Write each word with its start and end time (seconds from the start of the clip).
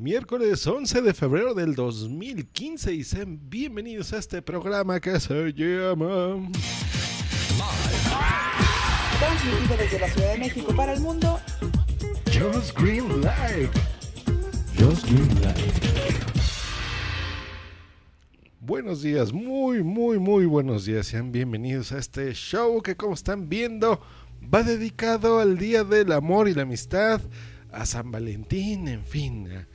Miércoles 0.00 0.66
11 0.66 1.02
de 1.02 1.12
febrero 1.12 1.52
del 1.52 1.74
2015 1.74 2.94
y 2.94 3.04
sean 3.04 3.38
bienvenidos 3.50 4.14
a 4.14 4.18
este 4.18 4.40
programa 4.40 4.98
que 4.98 5.20
se 5.20 5.52
llama... 5.52 6.50
Transmitido 9.18 9.76
desde 9.76 9.98
la 9.98 10.08
Ciudad 10.08 10.32
de 10.32 10.38
México 10.38 10.74
para 10.74 10.94
el 10.94 11.00
mundo. 11.02 11.38
Just 12.32 12.80
Green 12.80 13.08
Live. 13.20 13.68
Just 14.78 15.04
Green 15.04 15.34
Live. 15.34 15.74
Buenos 18.58 19.02
días, 19.02 19.34
muy, 19.34 19.82
muy, 19.82 20.18
muy 20.18 20.46
buenos 20.46 20.86
días. 20.86 21.08
Sean 21.08 21.30
bienvenidos 21.30 21.92
a 21.92 21.98
este 21.98 22.32
show 22.32 22.80
que 22.80 22.96
como 22.96 23.12
están 23.12 23.50
viendo 23.50 24.00
va 24.42 24.62
dedicado 24.62 25.40
al 25.40 25.58
Día 25.58 25.84
del 25.84 26.12
Amor 26.12 26.48
y 26.48 26.54
la 26.54 26.62
Amistad, 26.62 27.20
a 27.70 27.84
San 27.84 28.10
Valentín, 28.10 28.88
en 28.88 29.04
fin, 29.04 29.66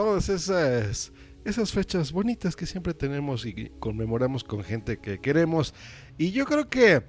todas 0.00 0.30
esas, 0.30 1.12
esas 1.44 1.72
fechas 1.72 2.10
bonitas 2.10 2.56
que 2.56 2.64
siempre 2.64 2.94
tenemos 2.94 3.44
y 3.44 3.70
conmemoramos 3.80 4.44
con 4.44 4.64
gente 4.64 4.98
que 4.98 5.20
queremos. 5.20 5.74
Y 6.16 6.30
yo 6.30 6.46
creo 6.46 6.70
que 6.70 7.02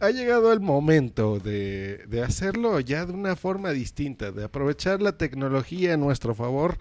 ha 0.00 0.08
llegado 0.08 0.50
el 0.50 0.60
momento 0.60 1.40
de, 1.40 2.06
de 2.08 2.22
hacerlo 2.22 2.80
ya 2.80 3.04
de 3.04 3.12
una 3.12 3.36
forma 3.36 3.72
distinta, 3.72 4.32
de 4.32 4.44
aprovechar 4.44 5.02
la 5.02 5.18
tecnología 5.18 5.92
a 5.92 5.98
nuestro 5.98 6.34
favor 6.34 6.78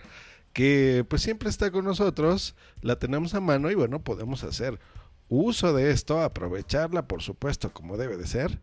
que 0.54 1.06
pues 1.10 1.22
siempre 1.22 1.50
está 1.50 1.70
con 1.70 1.84
nosotros, 1.84 2.56
la 2.80 2.98
tenemos 2.98 3.34
a 3.34 3.42
mano 3.42 3.70
y 3.70 3.76
bueno, 3.76 4.02
podemos 4.02 4.46
hacer 4.46 4.80
uso 5.28 5.74
de 5.74 5.92
esto, 5.92 6.22
aprovecharla 6.22 7.10
por 7.10 7.22
supuesto 7.22 7.74
como 7.74 7.98
debe 7.98 8.16
de 8.16 8.26
ser. 8.26 8.62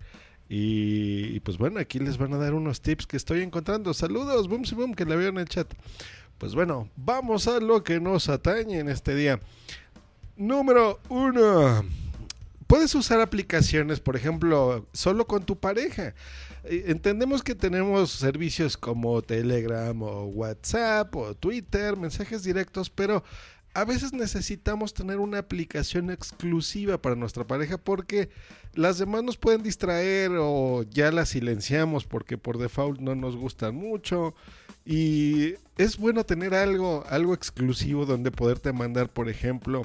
Y, 0.49 1.35
y 1.35 1.41
pues 1.41 1.59
bueno, 1.59 1.81
aquí 1.81 1.99
les 1.99 2.17
van 2.17 2.33
a 2.33 2.39
dar 2.39 2.55
unos 2.55 2.81
tips 2.81 3.07
que 3.07 3.17
estoy 3.17 3.43
encontrando. 3.43 3.93
Saludos, 3.93 4.49
boom, 4.49 4.63
boom, 4.75 4.95
que 4.95 5.05
la 5.05 5.17
veo 5.17 5.29
en 5.29 5.39
el 5.39 5.49
chat. 5.49 5.73
Pues 6.39 6.55
bueno, 6.55 6.89
vamos 6.97 7.47
a 7.49 7.61
lo 7.61 7.83
que 7.85 8.01
nos 8.01 8.29
atañe 8.29 8.79
en 8.79 8.89
este 8.89 9.15
día. 9.15 9.41
Número 10.37 11.01
uno. 11.09 11.85
Puedes 12.67 12.95
usar 12.95 13.21
aplicaciones, 13.21 14.01
por 14.01 14.17
ejemplo, 14.17 14.87
solo 14.93 15.27
con 15.27 15.45
tu 15.45 15.57
pareja. 15.57 16.15
Eh, 16.65 16.85
Entendemos 16.89 17.43
que 17.43 17.55
tenemos 17.55 18.11
servicios 18.11 18.77
como 18.77 19.23
Telegram 19.23 20.01
o 20.03 20.25
WhatsApp 20.25 21.15
o 21.15 21.35
Twitter, 21.35 21.97
mensajes 21.97 22.43
directos, 22.43 22.91
pero 22.91 23.23
a 23.75 23.85
veces 23.85 24.13
necesitamos 24.13 24.95
tener 24.95 25.19
una 25.19 25.39
aplicación 25.39 26.11
exclusiva 26.11 26.97
para 27.03 27.17
nuestra 27.17 27.45
pareja 27.45 27.77
porque 27.77 28.31
las 28.75 28.99
demás 28.99 29.25
nos 29.25 29.37
pueden 29.37 29.65
distraer 29.65 30.31
o 30.39 30.85
ya 30.91 31.11
las 31.11 31.31
silenciamos 31.31 32.05
porque 32.05 32.39
por 32.39 32.59
default 32.59 33.01
no 33.01 33.17
nos 33.17 33.37
gustan 33.37 33.75
mucho. 33.75 34.35
Y 34.87 35.55
es 35.77 35.97
bueno 35.97 36.25
tener 36.25 36.55
algo, 36.55 37.05
algo 37.09 37.35
exclusivo 37.35 38.07
donde 38.07 38.31
poderte 38.31 38.73
mandar, 38.73 39.09
por 39.09 39.29
ejemplo, 39.29 39.85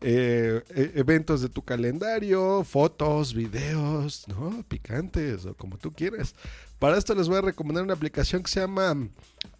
eh, 0.00 0.62
e- 0.74 0.92
eventos 0.94 1.42
de 1.42 1.48
tu 1.48 1.62
calendario, 1.62 2.64
fotos, 2.64 3.34
videos, 3.34 4.26
¿no? 4.28 4.64
Picantes 4.68 5.44
o 5.44 5.54
como 5.54 5.76
tú 5.76 5.92
quieras. 5.92 6.34
Para 6.78 6.96
esto 6.96 7.14
les 7.14 7.28
voy 7.28 7.38
a 7.38 7.42
recomendar 7.42 7.84
una 7.84 7.94
aplicación 7.94 8.42
que 8.42 8.50
se 8.50 8.60
llama 8.60 8.96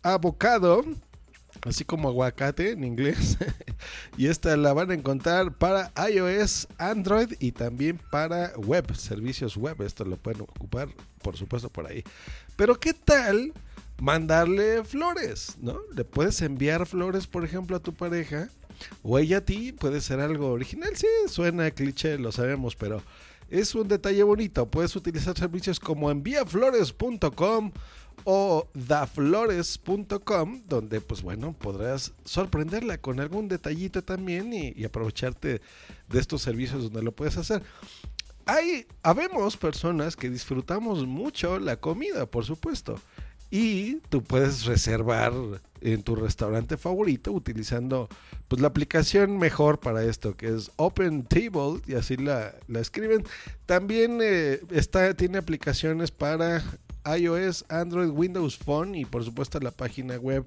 Avocado, 0.03 0.85
así 1.65 1.85
como 1.85 2.09
aguacate 2.09 2.73
en 2.73 2.85
inglés. 2.85 3.39
y 4.17 4.27
esta 4.27 4.57
la 4.57 4.73
van 4.73 4.91
a 4.91 4.95
encontrar 4.95 5.53
para 5.53 5.93
iOS, 6.11 6.69
Android 6.79 7.35
y 7.41 7.53
también 7.53 8.01
para 8.11 8.53
web, 8.57 8.95
servicios 8.95 9.57
web. 9.57 9.81
Esto 9.83 10.05
lo 10.05 10.17
pueden 10.17 10.43
ocupar, 10.43 10.89
por 11.23 11.37
supuesto, 11.37 11.71
por 11.71 11.87
ahí. 11.87 12.03
Pero 12.57 12.79
¿qué 12.79 12.95
tal 12.95 13.53
mandarle 14.01 14.85
flores? 14.85 15.57
¿No? 15.61 15.79
Le 15.95 16.05
puedes 16.05 16.41
enviar 16.43 16.87
flores, 16.87 17.27
por 17.27 17.45
ejemplo, 17.45 17.77
a 17.77 17.81
tu 17.81 17.93
pareja 17.93 18.49
o 19.03 19.19
ella 19.19 19.39
a 19.39 19.41
ti 19.41 19.73
puede 19.73 20.01
ser 20.01 20.21
algo 20.21 20.51
original. 20.51 20.91
Sí, 20.95 21.07
suena 21.29 21.71
cliché, 21.71 22.19
lo 22.19 22.33
sabemos, 22.33 22.77
pero 22.77 23.03
es 23.51 23.75
un 23.75 23.89
detalle 23.89 24.23
bonito. 24.23 24.67
Puedes 24.67 24.95
utilizar 24.97 25.37
servicios 25.37 25.81
como 25.81 26.11
enviaflores.com 26.11 27.73
o 28.25 28.69
daflores.com, 28.75 30.63
donde 30.69 31.01
pues 31.01 31.23
bueno, 31.23 31.53
podrás 31.53 32.13
sorprenderla 32.25 32.99
con 32.99 33.21
algún 33.21 33.49
detallito 33.49 34.03
también 34.03 34.53
y, 34.53 34.73
y 34.77 34.85
aprovecharte 34.85 35.61
de 36.09 36.19
estos 36.19 36.43
servicios 36.43 36.83
donde 36.83 37.03
lo 37.03 37.13
puedes 37.13 37.37
hacer. 37.37 37.63
Hay, 38.47 38.87
habemos 39.03 39.57
personas 39.57 40.17
que 40.17 40.31
disfrutamos 40.31 41.07
mucho 41.07 41.59
la 41.59 41.77
comida, 41.77 42.27
por 42.27 42.45
supuesto. 42.45 42.99
Y 43.51 43.97
tú 44.11 44.23
puedes 44.23 44.65
reservar 44.67 45.33
en 45.81 46.03
tu 46.03 46.17
restaurante 46.17 46.77
favorito 46.77 47.33
utilizando 47.33 48.09
pues 48.49 48.61
la 48.61 48.69
aplicación 48.69 49.39
mejor 49.39 49.79
para 49.79 50.03
esto 50.03 50.37
que 50.37 50.49
es 50.49 50.71
Open 50.77 51.23
Table 51.23 51.81
y 51.87 51.95
así 51.95 52.17
la, 52.17 52.55
la 52.67 52.81
escriben. 52.81 53.25
También 53.67 54.19
eh, 54.23 54.61
tiene 55.17 55.39
aplicaciones 55.39 56.11
para 56.11 56.63
iOS, 57.17 57.65
Android, 57.69 58.11
Windows 58.11 58.59
Phone 58.59 58.95
y 58.95 59.05
por 59.05 59.25
supuesto 59.25 59.59
la 59.61 59.71
página 59.71 60.17
web 60.17 60.45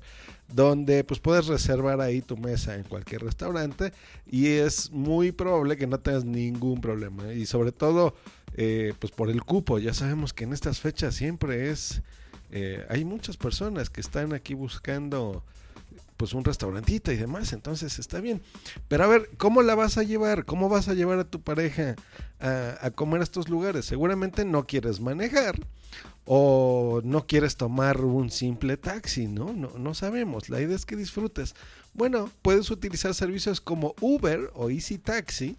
donde 0.53 1.03
pues 1.03 1.19
puedes 1.19 1.47
reservar 1.47 2.01
ahí 2.01 2.21
tu 2.21 2.37
mesa 2.37 2.75
en 2.75 2.83
cualquier 2.83 3.23
restaurante 3.23 3.93
y 4.29 4.47
es 4.47 4.91
muy 4.91 5.31
probable 5.31 5.77
que 5.77 5.87
no 5.87 5.99
tengas 5.99 6.25
ningún 6.25 6.81
problema 6.81 7.33
y 7.33 7.45
sobre 7.45 7.71
todo 7.71 8.15
eh, 8.53 8.93
pues 8.99 9.11
por 9.11 9.29
el 9.29 9.43
cupo 9.43 9.79
ya 9.79 9.93
sabemos 9.93 10.33
que 10.33 10.43
en 10.43 10.53
estas 10.53 10.79
fechas 10.79 11.15
siempre 11.15 11.71
es 11.71 12.01
eh, 12.51 12.85
hay 12.89 13.05
muchas 13.05 13.37
personas 13.37 13.89
que 13.89 14.01
están 14.01 14.33
aquí 14.33 14.53
buscando 14.53 15.43
pues 16.17 16.33
un 16.33 16.43
restaurantito 16.43 17.11
y 17.11 17.17
demás, 17.17 17.51
entonces 17.51 17.97
está 17.97 18.21
bien. 18.21 18.43
Pero 18.87 19.05
a 19.05 19.07
ver, 19.07 19.31
¿cómo 19.37 19.63
la 19.63 19.73
vas 19.73 19.97
a 19.97 20.03
llevar? 20.03 20.45
¿Cómo 20.45 20.69
vas 20.69 20.87
a 20.87 20.93
llevar 20.93 21.17
a 21.17 21.23
tu 21.23 21.41
pareja 21.41 21.95
a, 22.39 22.77
a 22.79 22.91
comer 22.91 23.21
a 23.21 23.23
estos 23.23 23.49
lugares? 23.49 23.85
Seguramente 23.85 24.45
no 24.45 24.67
quieres 24.67 24.99
manejar 24.99 25.55
o 26.25 27.01
no 27.03 27.25
quieres 27.25 27.57
tomar 27.57 28.01
un 28.01 28.29
simple 28.29 28.77
taxi, 28.77 29.25
¿no? 29.25 29.53
No, 29.53 29.71
no 29.79 29.93
sabemos. 29.95 30.49
La 30.49 30.61
idea 30.61 30.75
es 30.75 30.85
que 30.85 30.95
disfrutes. 30.95 31.55
Bueno, 31.93 32.29
puedes 32.43 32.69
utilizar 32.69 33.15
servicios 33.15 33.59
como 33.59 33.95
Uber 33.99 34.51
o 34.53 34.69
Easy 34.69 34.99
Taxi 34.99 35.57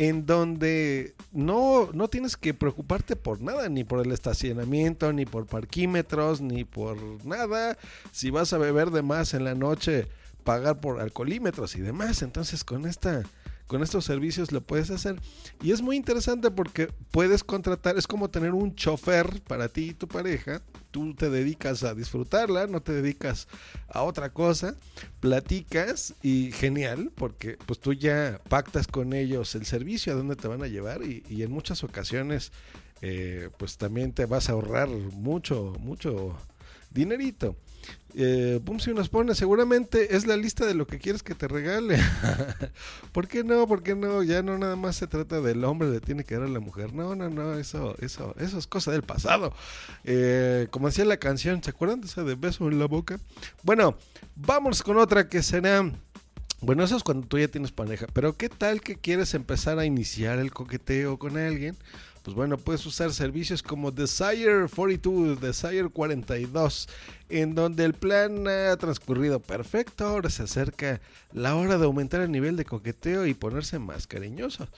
en 0.00 0.24
donde 0.24 1.14
no, 1.30 1.90
no 1.92 2.08
tienes 2.08 2.38
que 2.38 2.54
preocuparte 2.54 3.16
por 3.16 3.42
nada, 3.42 3.68
ni 3.68 3.84
por 3.84 4.00
el 4.02 4.12
estacionamiento, 4.12 5.12
ni 5.12 5.26
por 5.26 5.44
parquímetros, 5.44 6.40
ni 6.40 6.64
por 6.64 6.96
nada. 7.26 7.76
Si 8.10 8.30
vas 8.30 8.54
a 8.54 8.58
beber 8.58 8.92
de 8.92 9.02
más 9.02 9.34
en 9.34 9.44
la 9.44 9.54
noche, 9.54 10.08
pagar 10.42 10.80
por 10.80 11.00
alcoholímetros 11.00 11.76
y 11.76 11.82
demás. 11.82 12.22
Entonces 12.22 12.64
con 12.64 12.86
esta 12.86 13.24
con 13.70 13.84
estos 13.84 14.04
servicios 14.04 14.50
lo 14.50 14.62
puedes 14.62 14.90
hacer. 14.90 15.14
Y 15.62 15.70
es 15.70 15.80
muy 15.80 15.94
interesante 15.94 16.50
porque 16.50 16.88
puedes 17.12 17.44
contratar, 17.44 17.96
es 17.96 18.08
como 18.08 18.28
tener 18.28 18.52
un 18.52 18.74
chofer 18.74 19.40
para 19.42 19.68
ti 19.68 19.90
y 19.90 19.94
tu 19.94 20.08
pareja. 20.08 20.60
Tú 20.90 21.14
te 21.14 21.30
dedicas 21.30 21.84
a 21.84 21.94
disfrutarla, 21.94 22.66
no 22.66 22.82
te 22.82 22.90
dedicas 22.90 23.46
a 23.88 24.02
otra 24.02 24.30
cosa. 24.30 24.74
Platicas 25.20 26.14
y 26.20 26.50
genial, 26.50 27.12
porque 27.14 27.58
pues 27.64 27.78
tú 27.78 27.92
ya 27.92 28.40
pactas 28.48 28.88
con 28.88 29.12
ellos 29.12 29.54
el 29.54 29.64
servicio, 29.64 30.14
a 30.14 30.16
dónde 30.16 30.34
te 30.34 30.48
van 30.48 30.64
a 30.64 30.66
llevar 30.66 31.04
y, 31.04 31.22
y 31.30 31.44
en 31.44 31.52
muchas 31.52 31.84
ocasiones 31.84 32.50
eh, 33.02 33.50
pues 33.56 33.76
también 33.78 34.12
te 34.12 34.26
vas 34.26 34.48
a 34.48 34.52
ahorrar 34.54 34.88
mucho, 34.88 35.76
mucho 35.78 36.36
dinerito. 36.90 37.56
Eh, 38.14 38.58
Boom 38.62 38.80
si 38.80 38.92
nos 38.92 39.08
pone, 39.08 39.34
seguramente 39.34 40.16
es 40.16 40.26
la 40.26 40.36
lista 40.36 40.66
de 40.66 40.74
lo 40.74 40.86
que 40.86 40.98
quieres 40.98 41.22
que 41.22 41.34
te 41.34 41.46
regale. 41.46 41.98
¿Por 43.12 43.28
qué 43.28 43.44
no? 43.44 43.66
¿Por 43.66 43.82
qué 43.82 43.94
no? 43.94 44.22
Ya 44.22 44.42
no 44.42 44.58
nada 44.58 44.76
más 44.76 44.96
se 44.96 45.06
trata 45.06 45.40
del 45.40 45.64
hombre, 45.64 45.90
le 45.90 46.00
tiene 46.00 46.24
que 46.24 46.34
dar 46.34 46.44
a 46.44 46.48
la 46.48 46.60
mujer. 46.60 46.92
No, 46.92 47.14
no, 47.14 47.30
no, 47.30 47.54
eso, 47.54 47.94
eso, 48.00 48.34
eso 48.38 48.58
es 48.58 48.66
cosa 48.66 48.90
del 48.90 49.02
pasado. 49.02 49.52
Eh, 50.04 50.66
como 50.70 50.88
decía 50.88 51.04
la 51.04 51.18
canción, 51.18 51.62
¿se 51.62 51.70
acuerdan 51.70 52.00
de 52.00 52.08
esa 52.08 52.24
de 52.24 52.34
beso 52.34 52.68
en 52.68 52.78
la 52.78 52.86
boca? 52.86 53.18
Bueno, 53.62 53.96
vamos 54.34 54.82
con 54.82 54.98
otra 54.98 55.28
que 55.28 55.42
será. 55.42 55.90
Bueno, 56.62 56.84
eso 56.84 56.96
es 56.96 57.02
cuando 57.02 57.26
tú 57.26 57.38
ya 57.38 57.48
tienes 57.48 57.72
pareja. 57.72 58.06
Pero 58.12 58.36
¿qué 58.36 58.50
tal 58.50 58.82
que 58.82 58.96
quieres 58.96 59.32
empezar 59.34 59.78
a 59.78 59.86
iniciar 59.86 60.38
el 60.38 60.52
coqueteo 60.52 61.18
con 61.18 61.38
alguien? 61.38 61.76
Pues 62.22 62.36
bueno, 62.36 62.58
puedes 62.58 62.84
usar 62.84 63.12
servicios 63.14 63.62
como 63.62 63.90
Desire 63.90 64.68
42, 64.68 65.40
Desire 65.40 65.88
42, 65.88 66.88
en 67.30 67.54
donde 67.54 67.84
el 67.84 67.94
plan 67.94 68.46
ha 68.48 68.76
transcurrido 68.76 69.40
perfecto. 69.40 70.06
Ahora 70.06 70.30
se 70.30 70.42
acerca 70.42 71.00
la 71.32 71.54
hora 71.56 71.78
de 71.78 71.84
aumentar 71.84 72.20
el 72.20 72.30
nivel 72.30 72.56
de 72.56 72.64
coqueteo 72.64 73.26
y 73.26 73.34
ponerse 73.34 73.78
más 73.78 74.06
cariñoso. 74.06 74.68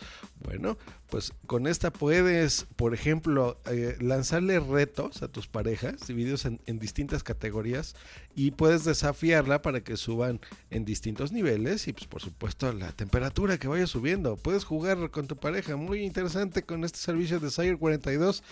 Bueno, 0.44 0.76
pues 1.08 1.32
con 1.46 1.66
esta 1.66 1.93
puedes, 1.93 2.66
por 2.76 2.94
ejemplo, 2.94 3.58
eh, 3.66 3.96
lanzarle 4.00 4.60
retos 4.60 5.22
a 5.22 5.28
tus 5.28 5.46
parejas, 5.46 6.06
divididos 6.06 6.44
en, 6.44 6.60
en 6.66 6.78
distintas 6.78 7.22
categorías, 7.22 7.94
y 8.34 8.52
puedes 8.52 8.84
desafiarla 8.84 9.62
para 9.62 9.82
que 9.82 9.96
suban 9.96 10.40
en 10.70 10.84
distintos 10.84 11.32
niveles 11.32 11.87
y 11.88 11.93
pues 11.93 12.06
por 12.06 12.22
supuesto 12.22 12.72
la 12.72 12.93
temperatura 12.93 13.58
que 13.58 13.69
vaya 13.69 13.87
subiendo. 13.87 14.37
Puedes 14.37 14.64
jugar 14.64 15.10
con 15.10 15.26
tu 15.26 15.37
pareja, 15.37 15.76
muy 15.76 16.02
interesante 16.02 16.62
con 16.62 16.84
este 16.84 16.99
servicio 16.99 17.38
de 17.38 17.46
Desire 17.46 17.76
42 17.76 18.43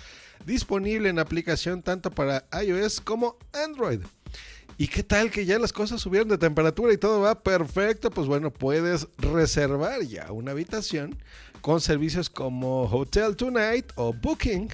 disponible 0.47 1.09
en 1.09 1.19
aplicación 1.19 1.83
tanto 1.83 2.11
para 2.11 2.45
iOS 2.63 3.01
como 3.01 3.37
Android. 3.53 3.90
¿Y 4.79 4.89
qué 4.89 5.03
tal 5.03 5.31
que 5.31 5.45
ya 5.45 5.59
las 5.59 5.73
cosas 5.73 6.01
subieron 6.01 6.29
de 6.29 6.39
temperatura 6.39 6.93
y 6.93 6.97
todo 6.97 7.21
va 7.21 7.35
perfecto? 7.35 8.11
Pues 8.11 8.27
bueno, 8.27 8.51
puedes 8.51 9.09
reservar 9.19 10.03
ya 10.03 10.33
una 10.33 10.53
habitación 10.53 11.17
con 11.61 11.81
servicios 11.81 12.31
como 12.31 12.85
Hotel 12.85 13.37
Tonight 13.37 13.93
o 13.97 14.15
Booking. 14.15 14.71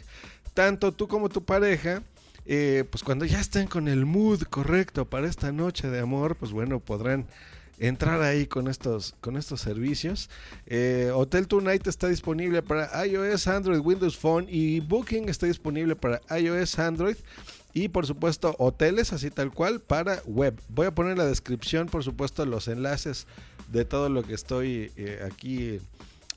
Tanto 0.55 0.93
tú 0.93 1.09
como 1.09 1.29
tu 1.29 1.45
pareja, 1.45 2.03
eh, 2.47 2.85
pues 2.89 3.03
cuando 3.03 3.25
ya 3.25 3.41
estén 3.41 3.67
con 3.67 3.89
el 3.89 4.07
mood 4.07 4.43
correcto 4.45 5.05
para 5.07 5.27
esta 5.27 5.51
noche 5.51 5.89
de 5.89 5.99
amor, 5.99 6.37
pues 6.37 6.53
bueno, 6.53 6.79
podrán 6.79 7.27
entrar 7.79 8.23
ahí 8.23 8.47
con 8.47 8.69
estos, 8.69 9.15
con 9.21 9.37
estos 9.37 9.61
servicios. 9.61 10.31
Eh, 10.67 11.11
Hotel 11.12 11.49
Tonight 11.49 11.87
está 11.87 12.09
disponible 12.09 12.62
para 12.62 13.05
iOS, 13.07 13.49
Android, 13.49 13.81
Windows 13.81 14.17
Phone 14.17 14.47
y 14.49 14.81
Booking 14.81 15.29
está 15.29 15.47
disponible 15.47 15.97
para 15.97 16.21
iOS, 16.39 16.79
Android. 16.79 17.17
Y 17.76 17.88
por 17.88 18.06
supuesto, 18.06 18.56
hoteles 18.58 19.12
así 19.12 19.31
tal 19.31 19.52
cual 19.52 19.81
para 19.81 20.23
web. 20.25 20.58
Voy 20.70 20.87
a 20.87 20.94
poner 20.94 21.12
en 21.12 21.19
la 21.19 21.26
descripción, 21.26 21.88
por 21.88 22.02
supuesto, 22.02 22.46
los 22.46 22.69
enlaces 22.69 23.26
de 23.69 23.84
todo 23.84 24.08
lo 24.08 24.23
que 24.23 24.32
estoy 24.32 24.93
eh, 24.96 25.23
aquí 25.23 25.78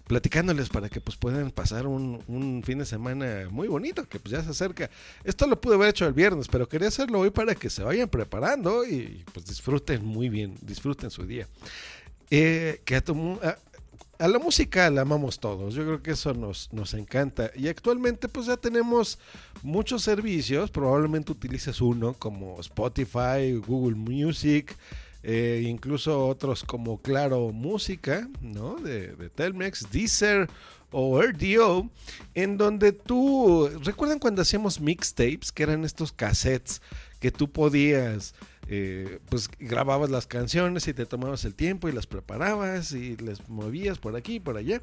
platicándoles 0.05 0.67
para 0.67 0.89
que 0.89 0.99
pues 0.99 1.15
puedan 1.15 1.51
pasar 1.51 1.87
un, 1.87 2.61
fin 2.65 2.79
de 2.79 2.85
semana 2.85 3.47
muy 3.49 3.69
bonito 3.69 4.03
que 4.03 4.19
pues 4.19 4.33
ya 4.33 4.43
se 4.43 4.49
acerca. 4.49 4.89
Esto 5.23 5.47
lo 5.47 5.61
pude 5.61 5.75
haber 5.75 5.91
hecho 5.91 6.05
el 6.05 6.11
viernes, 6.11 6.49
pero 6.49 6.67
quería 6.67 6.89
hacerlo 6.89 7.21
hoy 7.21 7.29
para 7.29 7.55
que 7.55 7.69
se 7.69 7.83
vayan 7.83 8.09
preparando 8.09 8.83
y 8.83 9.23
pues 9.33 9.45
disfruten 9.45 10.03
muy 10.03 10.27
bien, 10.27 10.55
disfruten 10.61 11.09
su 11.09 11.25
día. 11.25 11.47
Eh, 12.31 12.81
que 12.83 12.97
a, 12.97 13.03
a 14.19 14.27
la 14.27 14.37
música 14.37 14.89
la 14.89 15.01
amamos 15.01 15.39
todos, 15.39 15.73
yo 15.73 15.85
creo 15.85 16.03
que 16.03 16.11
eso 16.11 16.33
nos, 16.33 16.71
nos 16.73 16.93
encanta. 16.93 17.51
Y 17.55 17.69
actualmente 17.69 18.27
pues 18.27 18.47
ya 18.47 18.57
tenemos 18.57 19.17
muchos 19.63 20.03
servicios, 20.03 20.69
probablemente 20.69 21.31
utilices 21.31 21.79
uno 21.79 22.13
como 22.13 22.59
Spotify, 22.59 23.53
Google 23.65 23.95
Music, 23.95 24.75
eh, 25.23 25.63
incluso 25.65 26.27
otros 26.27 26.63
como 26.63 27.01
Claro 27.01 27.51
Música, 27.53 28.27
¿no? 28.41 28.75
De, 28.75 29.15
de 29.15 29.29
Telmex, 29.29 29.89
Deezer 29.89 30.49
o 30.91 31.21
RDO, 31.21 31.89
en 32.35 32.57
donde 32.57 32.91
tú, 32.91 33.69
¿recuerdan 33.83 34.19
cuando 34.19 34.41
hacíamos 34.41 34.81
mixtapes, 34.81 35.53
que 35.53 35.63
eran 35.63 35.85
estos 35.85 36.11
cassettes 36.11 36.81
que 37.21 37.31
tú 37.31 37.49
podías 37.49 38.33
eh, 38.71 39.17
pues 39.29 39.49
grababas 39.57 40.11
las 40.11 40.27
canciones 40.27 40.87
y 40.87 40.93
te 40.93 41.07
tomabas 41.07 41.43
el 41.43 41.55
tiempo 41.55 41.89
y 41.89 41.91
las 41.91 42.05
preparabas 42.05 42.91
y 42.91 43.17
les 43.17 43.49
movías 43.49 43.97
por 43.97 44.15
aquí 44.15 44.35
y 44.35 44.39
por 44.39 44.57
allá. 44.57 44.79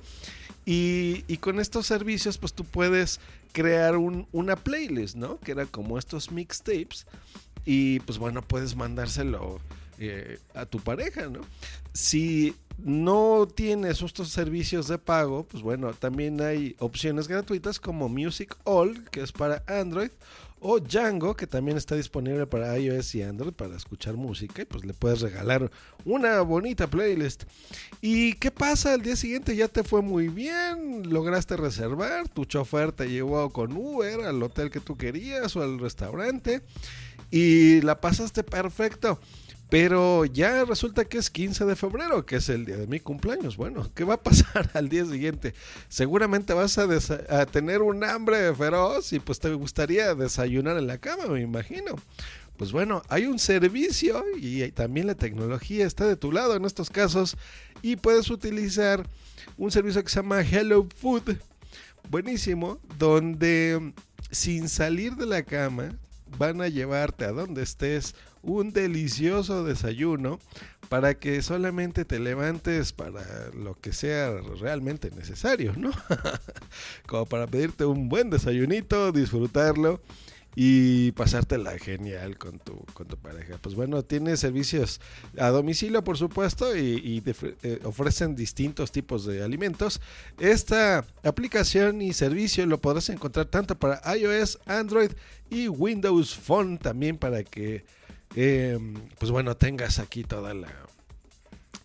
Y, 0.65 1.23
con 1.39 1.61
estos 1.61 1.87
servicios 1.87 2.37
pues 2.37 2.53
tú 2.53 2.65
puedes 2.65 3.21
crear 3.53 3.97
un, 3.97 4.27
una 4.33 4.57
playlist, 4.57 5.15
¿no? 5.15 5.39
Que 5.39 5.53
era 5.53 5.67
como 5.67 5.99
estos 5.99 6.33
mixtapes 6.33 7.07
y 7.65 8.01
pues 8.01 8.19
bueno, 8.19 8.43
puedes 8.43 8.75
mandárselo 8.75 9.61
eh, 10.01 10.41
a 10.55 10.67
tu 10.67 10.81
pareja, 10.81 11.29
¿no? 11.29 11.43
Si 11.93 12.57
no 12.79 13.47
tienes 13.47 14.03
estos 14.03 14.31
servicios 14.31 14.89
de 14.89 14.99
pago, 14.99 15.45
pues 15.45 15.63
bueno, 15.63 15.93
también 15.93 16.41
hay 16.41 16.75
opciones 16.81 17.29
gratuitas 17.29 17.79
como 17.79 18.09
Music 18.09 18.57
All, 18.65 19.05
que 19.11 19.23
es 19.23 19.31
para 19.31 19.63
Android, 19.69 20.11
o 20.69 20.81
Django, 20.81 21.37
que 21.37 21.47
también 21.47 21.77
está 21.77 21.95
disponible 21.95 22.45
para 22.45 22.77
iOS 22.77 23.15
y 23.15 23.23
Android 23.23 23.53
para 23.53 23.77
escuchar 23.77 24.15
música 24.15 24.63
y 24.63 24.65
pues 24.65 24.85
le 24.85 24.95
puedes 24.95 25.21
regalar 25.21 25.71
una 26.05 26.41
bonita 26.41 26.89
playlist. 26.89 27.45
¿Y 28.01 28.33
qué 28.35 28.51
pasa? 28.51 28.95
El 28.95 29.03
día 29.03 29.15
siguiente 29.15 29.55
ya 29.55 29.69
te 29.69 29.85
fue 29.85 30.03
muy 30.03 30.27
bien, 30.27 31.09
lograste 31.09 31.57
reservar, 31.57 32.29
tu 32.29 32.45
chofer 32.47 32.91
te 32.91 33.09
llevó 33.09 33.51
con 33.51 33.77
Uber 33.77 34.23
al 34.23 34.43
hotel 34.43 34.71
que 34.71 34.81
tú 34.81 34.97
querías 34.97 35.55
o 35.55 35.63
al 35.63 35.79
restaurante 35.79 36.63
y 37.31 37.81
la 37.83 38.01
pasaste 38.01 38.43
perfecto. 38.43 39.21
Pero 39.69 40.25
ya 40.25 40.65
resulta 40.65 41.05
que 41.05 41.19
es 41.19 41.29
15 41.29 41.65
de 41.65 41.75
febrero, 41.75 42.25
que 42.25 42.37
es 42.37 42.49
el 42.49 42.67
día 42.67 42.77
de 42.77 42.87
mi 42.87 43.01
cumpleaños. 43.01 43.57
Bueno, 43.57 43.91
¿qué 43.95 44.05
va 44.05 44.15
a 44.15 44.23
pasar 44.23 44.71
al 44.75 44.89
día 44.89 45.05
siguiente? 45.05 45.55
Seguramente 45.89 46.55
vas 46.55 46.79
a, 46.79 47.47
tener 47.47 47.83
un 47.83 48.05
hambre 48.05 48.55
feroz 48.55 49.13
y 49.13 49.19
pues 49.19 49.41
te 49.41 49.53
gustaría 49.55 50.15
desayunar 50.15 50.77
en 50.77 50.87
la 50.87 50.99
cama, 50.99 51.27
me 51.27 51.41
imagino. 51.41 51.97
Pues 52.57 52.73
bueno, 52.73 53.03
hay 53.09 53.27
un 53.27 53.39
servicio 53.39 54.25
y 54.37 54.71
también 54.71 55.09
la 55.09 55.15
tecnología 55.15 55.85
está 55.85 56.07
de 56.07 56.17
tu 56.17 56.33
lado 56.33 56.55
en 56.55 56.65
estos 56.65 56.89
casos 56.89 57.37
y 57.83 57.97
puedes 57.97 58.31
utilizar 58.31 59.07
un 59.59 59.71
servicio 59.71 60.03
que 60.03 60.11
se 60.11 60.17
llama 60.17 60.43
Hello 60.43 60.89
Food. 60.97 61.37
Buenísimo, 62.09 62.79
donde 62.99 63.93
sin 64.31 64.69
salir 64.69 65.17
de 65.17 65.27
la 65.27 65.43
cama 65.43 65.91
van 66.39 66.61
a 66.61 66.69
llevarte 66.69 67.25
a 67.25 67.33
donde 67.33 67.63
estés 67.63 68.15
un 68.43 68.73
delicioso 68.73 69.65
desayuno 69.65 70.39
para 70.89 71.15
que 71.19 71.43
solamente 71.43 72.05
te 72.05 72.19
levantes 72.19 72.93
para 72.93 73.23
lo 73.51 73.79
que 73.81 73.93
sea 73.93 74.31
realmente 74.61 75.11
necesario, 75.11 75.75
¿no? 75.77 75.91
Como 77.07 77.27
para 77.27 77.47
pedirte 77.47 77.85
un 77.85 78.09
buen 78.09 78.31
desayunito, 78.31 79.11
disfrutarlo 79.13 80.01
y 80.59 81.13
pasártela 81.13 81.79
genial 81.79 82.39
con 82.39 82.59
tu, 82.59 82.77
con 82.95 83.07
tu 83.07 83.19
pareja. 83.19 83.59
Pues 83.61 83.75
bueno, 83.75 84.03
tiene 84.03 84.39
servicios 84.39 85.03
a 85.39 85.51
domicilio, 85.51 86.03
por 86.03 86.17
supuesto, 86.17 86.75
y, 86.75 87.23
eh, 87.63 87.81
ofrecen 87.85 88.35
distintos 88.35 88.91
tipos 88.91 89.27
de 89.27 89.45
alimentos. 89.45 90.01
Esta 90.41 91.05
aplicación 91.23 92.01
y 92.01 92.15
servicio 92.15 92.65
lo 92.65 92.81
podrás 92.81 93.11
encontrar 93.11 93.47
tanto 93.47 93.79
para 93.79 94.01
iOS, 94.17 94.59
Android 94.65 95.13
y 95.51 95.69
Windows 95.69 96.35
Phone 96.35 96.79
también 96.79 97.19
para 97.19 97.45
que, 97.45 97.85
eh, 98.35 98.79
pues 99.19 99.31
bueno, 99.31 99.59
tengas 99.59 99.99
aquí 99.99 100.25
toda 100.25 100.55
la, 100.55 100.73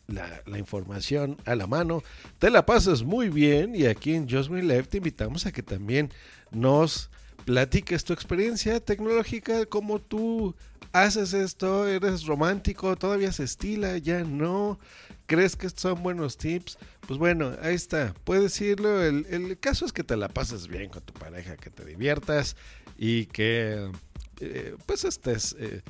la, 0.08 0.58
información 0.58 1.36
a 1.46 1.56
la 1.56 1.68
mano, 1.68 2.04
te 2.40 2.50
la 2.50 2.66
pasas 2.66 3.04
muy 3.04 3.28
bien 3.28 3.76
y 3.76 3.86
aquí 3.86 4.14
en 4.14 4.30
Just 4.30 4.50
Me 4.50 4.62
Live 4.62 4.84
te 4.84 4.98
invitamos 4.98 5.46
a 5.46 5.52
que 5.52 5.62
también 5.62 6.10
nos 6.52 7.10
platiques 7.46 8.04
tu 8.04 8.14
experiencia 8.14 8.80
tecnológica, 8.80 9.66
cómo 9.66 10.00
tú 10.00 10.56
haces 10.94 11.34
esto, 11.34 11.88
eres 11.88 12.26
romántico, 12.26 12.96
todavía 12.96 13.32
se 13.32 13.44
estila, 13.44 13.98
ya 13.98 14.24
no, 14.24 14.80
crees 15.26 15.56
que 15.56 15.70
son 15.70 16.04
buenos 16.04 16.38
tips, 16.38 16.78
pues 17.08 17.18
bueno, 17.18 17.56
ahí 17.62 17.76
está, 17.76 18.14
puedes 18.24 18.44
decirlo, 18.44 19.02
el, 19.04 19.26
el 19.30 19.58
caso 19.60 19.86
es 19.86 19.94
que 19.94 20.04
te 20.04 20.18
la 20.18 20.28
pases 20.28 20.68
bien 20.68 20.90
con 20.90 21.02
tu 21.04 21.14
pareja, 21.14 21.56
que 21.58 21.70
te 21.70 21.86
diviertas 21.86 22.56
y 22.98 23.26
que 23.28 23.92
eh, 24.40 24.76
pues 24.86 25.06
estés... 25.06 25.56
Eh, 25.60 25.82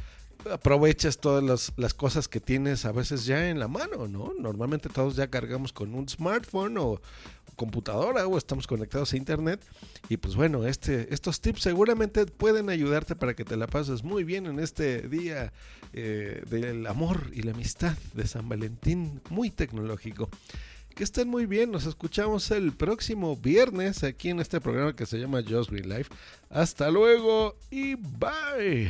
aproveches 0.50 1.18
todas 1.18 1.44
las, 1.44 1.74
las, 1.78 1.94
cosas 1.94 2.28
que 2.28 2.40
tienes 2.40 2.86
a 2.86 2.92
veces 2.92 3.26
ya 3.26 3.50
en 3.50 3.60
la 3.60 3.68
mano, 3.68 4.08
¿no? 4.08 4.34
Normalmente 4.40 4.90
todos 4.90 5.16
ya 5.16 5.28
cargamos 5.28 5.74
con 5.74 5.94
un 5.94 6.08
smartphone 6.08 6.78
o 6.78 7.02
computadora 7.56 8.26
o 8.26 8.38
estamos 8.38 8.66
conectados 8.66 9.14
a 9.14 9.18
internet 9.18 9.62
y 10.10 10.18
pues 10.18 10.36
bueno, 10.36 10.66
este, 10.66 11.14
estos 11.14 11.42
tips 11.42 11.62
seguramente 11.62 12.26
pueden 12.26 12.70
ayudarte 12.70 13.16
para 13.16 13.36
que 13.36 13.46
te 13.46 13.56
la 13.56 13.68
pases 13.68 14.04
muy 14.04 14.24
bien 14.24 14.48
en 14.48 14.60
este 14.60 15.08
día 15.08 15.54
eh, 15.94 16.44
del 16.50 16.88
amor 16.88 17.30
y 17.34 17.44
la 17.44 17.52
amistad 17.52 17.96
de 18.14 18.26
San 18.26 18.50
Valentín, 18.50 19.22
muy 19.30 19.52
tecnológico. 19.52 20.30
Que 20.96 21.06
estén 21.06 21.30
muy 21.30 21.46
bien, 21.46 21.72
nos 21.72 21.86
escuchamos 21.86 22.52
el 22.52 22.74
próximo 22.74 23.38
viernes 23.38 24.04
aquí 24.04 24.30
en 24.30 24.40
este 24.40 24.60
programa 24.60 24.96
que 24.96 25.06
se 25.06 25.20
llama 25.20 25.42
Just 25.48 25.70
Green 25.70 25.88
Life. 25.88 26.12
Hasta 26.50 26.92
luego 26.92 27.56
y 27.70 27.96
bye. 27.96 28.90